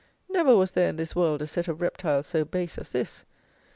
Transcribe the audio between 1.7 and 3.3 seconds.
reptiles so base as this.